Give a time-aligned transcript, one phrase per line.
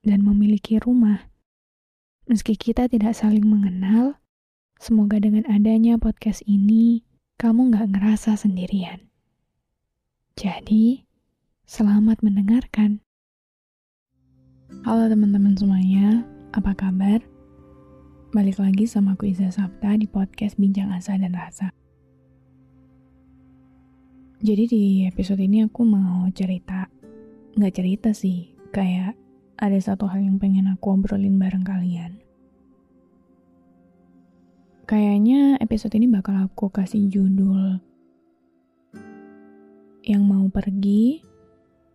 [0.00, 1.28] dan memiliki rumah.
[2.24, 4.20] Meski kita tidak saling mengenal,
[4.80, 7.04] semoga dengan adanya podcast ini,
[7.36, 9.04] kamu gak ngerasa sendirian.
[10.40, 11.04] Jadi,
[11.68, 13.04] selamat mendengarkan.
[14.86, 16.24] Halo teman-teman semuanya,
[16.56, 17.20] apa kabar?
[18.30, 21.74] Balik lagi sama aku Iza Sabta di podcast Bincang Asa dan Rasa.
[24.40, 26.88] Jadi di episode ini aku mau cerita,
[27.58, 29.18] nggak cerita sih, kayak
[29.60, 32.16] ada satu hal yang pengen aku obrolin bareng kalian.
[34.88, 37.78] Kayaknya episode ini bakal aku kasih judul
[40.02, 41.22] yang mau pergi,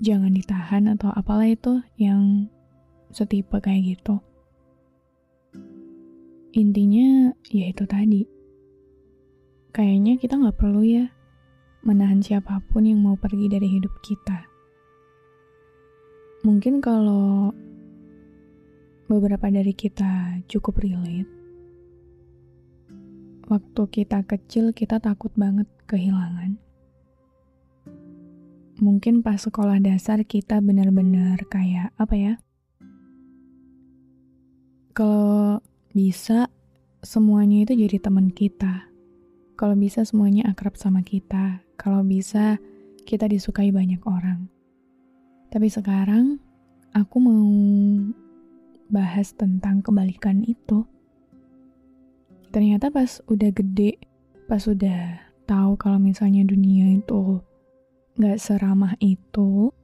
[0.00, 2.48] jangan ditahan atau apalah itu yang
[3.12, 4.18] setipe kayak gitu.
[6.56, 8.26] Intinya ya itu tadi.
[9.70, 11.06] Kayaknya kita nggak perlu ya
[11.86, 14.49] menahan siapa pun yang mau pergi dari hidup kita.
[16.40, 17.52] Mungkin kalau
[19.04, 21.28] beberapa dari kita cukup relate,
[23.44, 26.56] waktu kita kecil kita takut banget kehilangan.
[28.80, 32.34] Mungkin pas sekolah dasar kita benar-benar kayak apa ya?
[34.96, 35.60] Kalau
[35.92, 36.48] bisa
[37.04, 38.88] semuanya itu jadi teman kita.
[39.60, 41.60] Kalau bisa semuanya akrab sama kita.
[41.76, 42.56] Kalau bisa
[43.04, 44.59] kita disukai banyak orang.
[45.50, 46.38] Tapi sekarang
[46.94, 47.50] aku mau
[48.86, 50.86] bahas tentang kebalikan itu.
[52.54, 53.98] Ternyata pas udah gede,
[54.46, 57.42] pas udah tahu kalau misalnya dunia itu
[58.18, 59.74] gak seramah itu,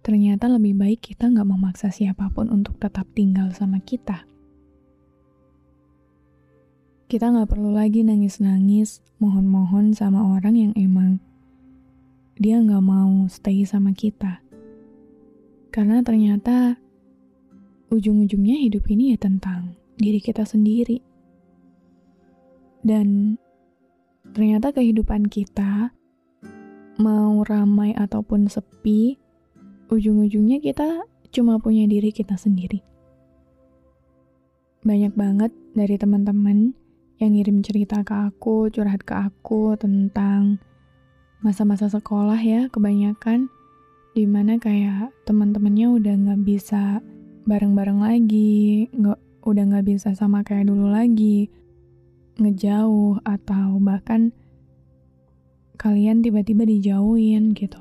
[0.00, 4.24] ternyata lebih baik kita gak memaksa siapa pun untuk tetap tinggal sama kita.
[7.06, 11.22] Kita nggak perlu lagi nangis-nangis, mohon-mohon sama orang yang emang
[12.34, 14.42] dia nggak mau stay sama kita.
[15.76, 16.80] Karena ternyata
[17.92, 21.04] ujung-ujungnya hidup ini ya tentang diri kita sendiri.
[22.80, 23.36] Dan
[24.32, 25.92] ternyata kehidupan kita
[26.96, 29.20] mau ramai ataupun sepi,
[29.92, 32.80] ujung-ujungnya kita cuma punya diri kita sendiri.
[34.80, 36.72] Banyak banget dari teman-teman
[37.20, 40.56] yang ngirim cerita ke aku, curhat ke aku tentang
[41.44, 43.52] masa-masa sekolah ya kebanyakan
[44.16, 47.04] di mana kayak teman-temannya udah nggak bisa
[47.44, 51.52] bareng-bareng lagi, nggak udah nggak bisa sama kayak dulu lagi,
[52.40, 54.32] ngejauh atau bahkan
[55.76, 57.76] kalian tiba-tiba dijauhin gitu.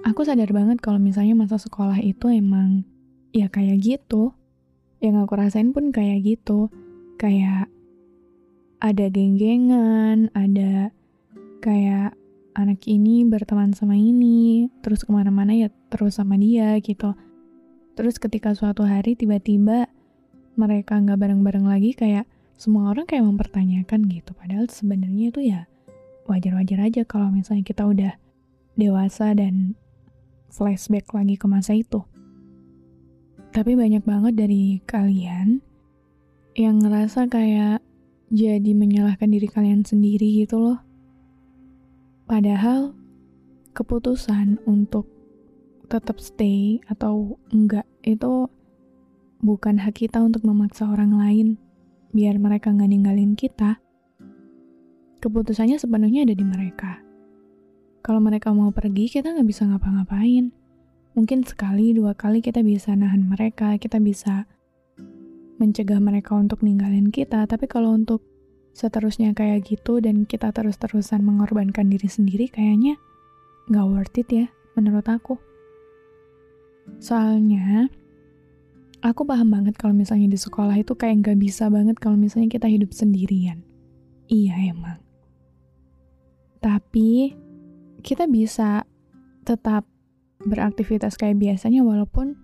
[0.00, 2.88] Aku sadar banget kalau misalnya masa sekolah itu emang
[3.36, 4.32] ya kayak gitu,
[5.04, 6.72] yang aku rasain pun kayak gitu
[7.20, 7.68] kayak
[8.80, 10.88] ada geng-gengan ada
[11.60, 12.16] kayak
[12.56, 17.12] anak ini berteman sama ini terus ke mana-mana ya terus sama dia gitu.
[17.98, 19.90] Terus ketika suatu hari tiba-tiba
[20.54, 22.26] mereka nggak bareng-bareng lagi kayak
[22.58, 24.34] semua orang kayak mempertanyakan gitu.
[24.34, 25.60] Padahal sebenarnya itu ya
[26.26, 28.12] wajar-wajar aja kalau misalnya kita udah
[28.74, 29.78] dewasa dan
[30.50, 32.02] flashback lagi ke masa itu.
[33.54, 35.62] Tapi banyak banget dari kalian
[36.58, 37.80] yang ngerasa kayak
[38.28, 40.87] jadi menyalahkan diri kalian sendiri gitu loh.
[42.28, 42.92] Padahal
[43.72, 45.08] keputusan untuk
[45.88, 48.52] tetap stay atau enggak itu
[49.40, 51.56] bukan hak kita untuk memaksa orang lain
[52.12, 53.80] biar mereka nggak ninggalin kita.
[55.24, 57.00] Keputusannya sepenuhnya ada di mereka.
[58.04, 60.52] Kalau mereka mau pergi, kita nggak bisa ngapa-ngapain
[61.18, 64.46] mungkin sekali dua kali kita bisa nahan mereka, kita bisa
[65.58, 68.22] mencegah mereka untuk ninggalin kita, tapi kalau untuk
[68.78, 72.94] seterusnya kayak gitu dan kita terus-terusan mengorbankan diri sendiri kayaknya
[73.66, 74.46] nggak worth it ya
[74.78, 75.34] menurut aku.
[77.02, 77.90] Soalnya,
[79.02, 82.70] aku paham banget kalau misalnya di sekolah itu kayak nggak bisa banget kalau misalnya kita
[82.70, 83.66] hidup sendirian.
[84.30, 85.02] Iya emang.
[86.62, 87.34] Tapi,
[88.00, 88.86] kita bisa
[89.42, 89.84] tetap
[90.46, 92.38] beraktivitas kayak biasanya walaupun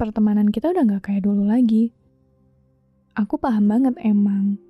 [0.00, 1.92] pertemanan kita udah nggak kayak dulu lagi.
[3.18, 4.67] Aku paham banget emang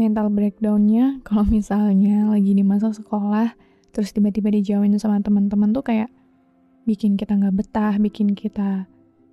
[0.00, 3.52] mental breakdownnya kalau misalnya lagi di masa sekolah
[3.92, 6.08] terus tiba-tiba dijauhin sama teman-teman tuh kayak
[6.88, 8.88] bikin kita nggak betah, bikin kita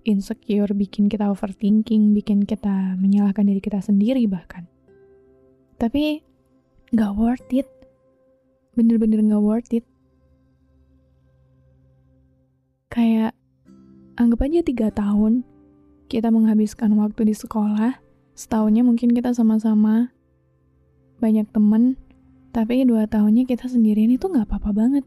[0.07, 4.69] insecure, bikin kita overthinking, bikin kita menyalahkan diri kita sendiri bahkan.
[5.81, 6.23] Tapi
[6.95, 7.67] nggak worth it,
[8.77, 9.85] bener-bener nggak worth it.
[12.93, 13.35] Kayak
[14.17, 15.43] anggap aja tiga tahun
[16.07, 17.99] kita menghabiskan waktu di sekolah,
[18.33, 20.13] setahunnya mungkin kita sama-sama
[21.17, 21.97] banyak temen,
[22.53, 25.05] tapi dua tahunnya kita sendirian itu nggak apa-apa banget.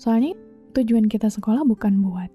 [0.00, 0.36] Soalnya
[0.72, 2.30] tujuan kita sekolah bukan buat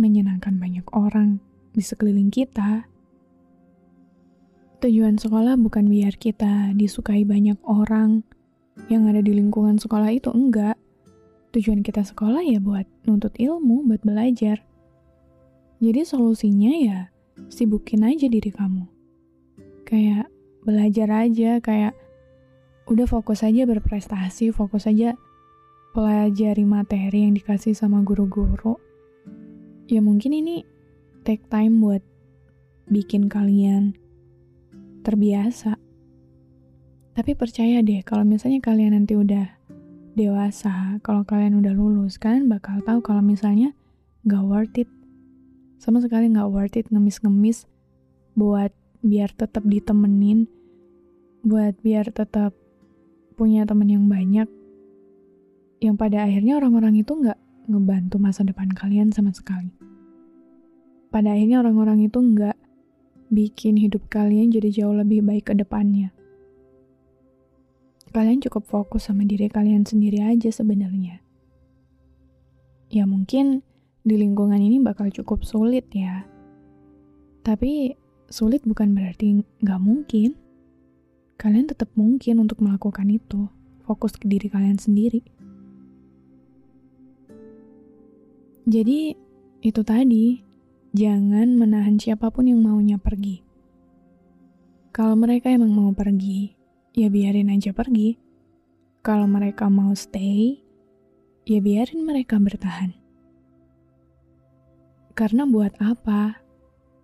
[0.00, 1.38] menyenangkan banyak orang
[1.74, 2.86] di sekeliling kita.
[4.80, 8.20] Tujuan sekolah bukan biar kita disukai banyak orang
[8.90, 10.76] yang ada di lingkungan sekolah itu, enggak.
[11.54, 14.60] Tujuan kita sekolah ya buat nuntut ilmu, buat belajar.
[15.78, 16.98] Jadi solusinya ya
[17.48, 18.84] sibukin aja diri kamu.
[19.86, 20.33] Kayak
[20.64, 21.92] belajar aja kayak
[22.88, 25.16] udah fokus aja berprestasi, fokus aja
[25.94, 28.76] pelajari materi yang dikasih sama guru-guru.
[29.86, 30.64] Ya mungkin ini
[31.22, 32.02] take time buat
[32.88, 33.96] bikin kalian
[35.04, 35.76] terbiasa.
[37.14, 39.46] Tapi percaya deh, kalau misalnya kalian nanti udah
[40.18, 43.70] dewasa, kalau kalian udah lulus, kalian bakal tahu kalau misalnya
[44.26, 44.90] gak worth it.
[45.78, 47.70] Sama sekali gak worth it ngemis-ngemis
[48.34, 50.48] buat biar tetap ditemenin
[51.44, 52.56] buat biar tetap
[53.36, 54.48] punya teman yang banyak
[55.84, 57.36] yang pada akhirnya orang-orang itu nggak
[57.68, 59.68] ngebantu masa depan kalian sama sekali.
[61.12, 62.56] Pada akhirnya orang-orang itu nggak
[63.28, 66.08] bikin hidup kalian jadi jauh lebih baik ke depannya.
[68.14, 71.20] Kalian cukup fokus sama diri kalian sendiri aja sebenarnya.
[72.88, 73.60] Ya mungkin
[74.06, 76.24] di lingkungan ini bakal cukup sulit ya.
[77.44, 77.92] Tapi
[78.28, 80.36] sulit bukan berarti nggak mungkin.
[81.34, 83.50] Kalian tetap mungkin untuk melakukan itu.
[83.84, 85.20] Fokus ke diri kalian sendiri.
[88.64, 89.12] Jadi,
[89.60, 90.40] itu tadi,
[90.96, 93.44] jangan menahan siapa pun yang maunya pergi.
[94.88, 96.54] Kalau mereka emang mau pergi,
[96.96, 98.16] ya biarin aja pergi.
[99.04, 100.64] Kalau mereka mau stay,
[101.44, 102.96] ya biarin mereka bertahan.
[105.12, 106.40] Karena buat apa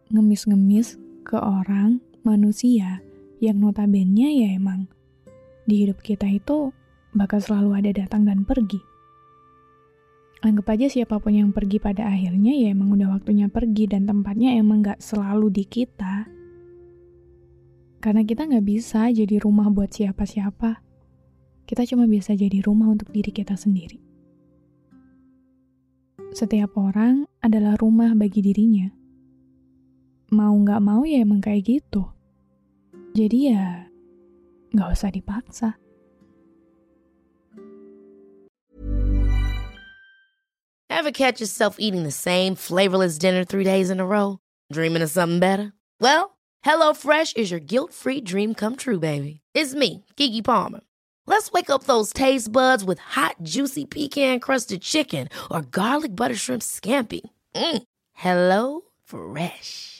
[0.09, 3.01] ngemis-ngemis ke orang, manusia,
[3.41, 4.85] yang notabene ya emang
[5.65, 6.75] di hidup kita itu
[7.17, 8.83] bakal selalu ada datang dan pergi.
[10.41, 14.57] Anggap aja siapa pun yang pergi pada akhirnya ya emang udah waktunya pergi dan tempatnya
[14.57, 16.25] emang gak selalu di kita.
[18.01, 20.81] Karena kita gak bisa jadi rumah buat siapa-siapa.
[21.69, 24.01] Kita cuma bisa jadi rumah untuk diri kita sendiri.
[26.33, 29.00] Setiap orang adalah rumah bagi dirinya
[30.31, 32.07] mau nggak mau ya emang kayak gitu.
[33.15, 33.91] Jadi ya
[34.71, 35.75] nggak usah dipaksa.
[40.91, 44.39] Ever catch yourself eating the same flavorless dinner three days in a row?
[44.71, 45.73] Dreaming of something better?
[45.99, 49.41] Well, HelloFresh is your guilt-free dream come true, baby.
[49.55, 50.81] It's me, Kiki Palmer.
[51.27, 56.61] Let's wake up those taste buds with hot, juicy pecan-crusted chicken or garlic butter shrimp
[56.61, 57.23] scampi.
[57.55, 57.83] Mm.
[58.13, 60.00] Hello Fresh.